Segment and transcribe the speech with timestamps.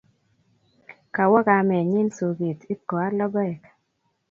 [1.15, 3.61] Kawo kamennyi soket ipkoal logoek.